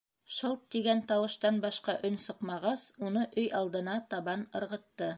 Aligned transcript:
Шылт 0.35 0.63
тигән 0.75 1.03
тауыштан 1.11 1.59
башҡа 1.67 1.95
өн 2.11 2.19
сыҡмағас, 2.25 2.89
уны 3.11 3.29
өй 3.45 3.49
алдына 3.63 4.03
табан 4.17 4.51
ырғытты. 4.63 5.09